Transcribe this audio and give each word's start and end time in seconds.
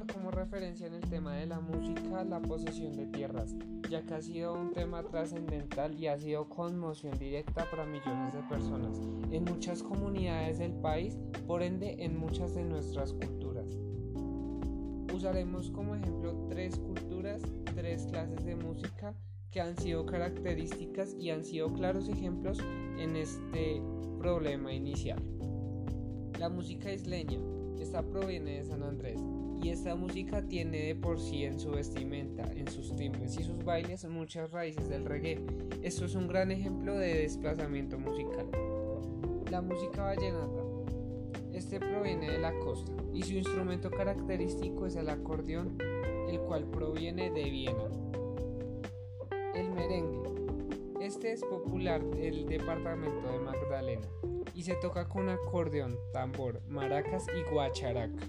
referencia 0.00 0.86
en 0.86 0.94
el 0.94 1.08
tema 1.08 1.36
de 1.36 1.46
la 1.46 1.60
música 1.60 2.24
la 2.24 2.40
posesión 2.40 2.96
de 2.96 3.06
tierras, 3.06 3.54
ya 3.88 4.02
que 4.02 4.14
ha 4.14 4.22
sido 4.22 4.54
un 4.54 4.72
tema 4.72 5.02
trascendental 5.04 5.94
y 5.98 6.08
ha 6.08 6.18
sido 6.18 6.48
conmoción 6.48 7.16
directa 7.18 7.68
para 7.70 7.86
millones 7.86 8.34
de 8.34 8.42
personas 8.42 9.00
en 9.30 9.44
muchas 9.44 9.82
comunidades 9.82 10.58
del 10.58 10.72
país, 10.72 11.16
por 11.46 11.62
ende 11.62 11.96
en 12.00 12.18
muchas 12.18 12.54
de 12.54 12.64
nuestras 12.64 13.12
culturas. 13.12 13.78
Usaremos 15.14 15.70
como 15.70 15.94
ejemplo 15.94 16.34
tres 16.48 16.78
culturas, 16.78 17.42
tres 17.74 18.06
clases 18.06 18.44
de 18.44 18.56
música 18.56 19.14
que 19.50 19.60
han 19.60 19.76
sido 19.76 20.04
características 20.06 21.14
y 21.18 21.30
han 21.30 21.44
sido 21.44 21.72
claros 21.72 22.08
ejemplos 22.08 22.58
en 22.98 23.14
este 23.14 23.80
problema 24.18 24.72
inicial. 24.72 25.22
La 26.40 26.48
música 26.48 26.92
isleña, 26.92 27.38
esta 27.80 28.02
proviene 28.02 28.58
de 28.58 28.64
San 28.64 28.82
Andrés 28.82 29.20
y 29.62 29.70
esta 29.70 29.94
música 29.94 30.42
tiene 30.42 30.78
de 30.88 30.94
por 30.94 31.18
sí 31.18 31.44
en 31.44 31.58
su 31.58 31.70
vestimenta, 31.70 32.50
en 32.52 32.68
sus 32.68 32.94
timbres 32.96 33.38
y 33.38 33.44
sus 33.44 33.64
bailes 33.64 34.04
muchas 34.06 34.50
raíces 34.50 34.88
del 34.88 35.06
reggae. 35.06 35.40
Esto 35.82 36.04
es 36.04 36.14
un 36.14 36.28
gran 36.28 36.50
ejemplo 36.50 36.96
de 36.98 37.14
desplazamiento 37.20 37.98
musical. 37.98 38.46
La 39.50 39.62
música 39.62 40.02
vallenata. 40.02 40.62
Este 41.52 41.78
proviene 41.78 42.30
de 42.30 42.38
la 42.38 42.52
costa 42.58 42.92
y 43.12 43.22
su 43.22 43.34
instrumento 43.34 43.90
característico 43.90 44.86
es 44.86 44.96
el 44.96 45.08
acordeón, 45.08 45.78
el 46.28 46.40
cual 46.40 46.64
proviene 46.64 47.30
de 47.30 47.44
Viena. 47.44 47.88
Es 51.24 51.40
popular 51.40 52.04
del 52.04 52.44
departamento 52.46 53.32
de 53.32 53.38
Magdalena 53.38 54.06
y 54.54 54.62
se 54.62 54.74
toca 54.74 55.08
con 55.08 55.30
acordeón, 55.30 55.96
tambor, 56.12 56.60
maracas 56.68 57.26
y 57.34 57.50
guacharaca. 57.50 58.20